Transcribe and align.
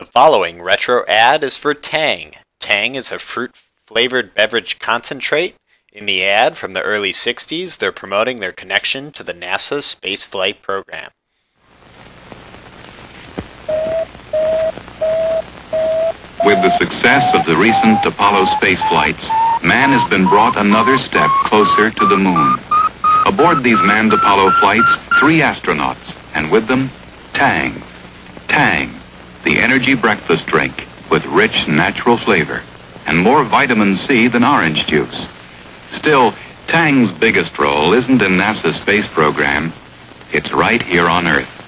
The 0.00 0.06
following 0.06 0.62
retro 0.62 1.04
ad 1.06 1.44
is 1.44 1.58
for 1.58 1.74
Tang. 1.74 2.32
Tang 2.58 2.94
is 2.94 3.12
a 3.12 3.18
fruit 3.18 3.60
flavored 3.86 4.32
beverage 4.32 4.78
concentrate. 4.78 5.56
In 5.92 6.06
the 6.06 6.24
ad 6.24 6.56
from 6.56 6.72
the 6.72 6.80
early 6.80 7.12
60s, 7.12 7.76
they're 7.76 7.92
promoting 7.92 8.40
their 8.40 8.50
connection 8.50 9.12
to 9.12 9.22
the 9.22 9.34
NASA 9.34 9.82
space 9.82 10.24
flight 10.24 10.62
program. 10.62 11.10
With 16.46 16.62
the 16.62 16.78
success 16.78 17.34
of 17.34 17.44
the 17.44 17.58
recent 17.58 18.02
Apollo 18.02 18.46
space 18.56 18.80
flights, 18.88 19.24
man 19.62 19.90
has 19.90 20.08
been 20.08 20.24
brought 20.24 20.56
another 20.56 20.96
step 20.96 21.28
closer 21.44 21.90
to 21.90 22.06
the 22.06 22.16
moon. 22.16 22.58
Aboard 23.26 23.62
these 23.62 23.82
manned 23.82 24.14
Apollo 24.14 24.52
flights, 24.60 24.96
three 25.18 25.40
astronauts, 25.40 26.16
and 26.34 26.50
with 26.50 26.66
them, 26.68 26.88
Tang. 27.34 27.82
Energy 29.70 29.94
breakfast 29.94 30.46
drink 30.46 30.88
with 31.12 31.24
rich 31.26 31.68
natural 31.68 32.16
flavor 32.16 32.60
and 33.06 33.16
more 33.16 33.44
vitamin 33.44 33.96
C 33.98 34.26
than 34.26 34.42
orange 34.42 34.84
juice. 34.88 35.28
Still, 35.92 36.34
Tang's 36.66 37.12
biggest 37.12 37.56
role 37.56 37.92
isn't 37.92 38.20
in 38.20 38.32
NASA's 38.32 38.74
space 38.80 39.06
program. 39.06 39.72
It's 40.32 40.52
right 40.52 40.82
here 40.82 41.06
on 41.06 41.28
Earth. 41.28 41.59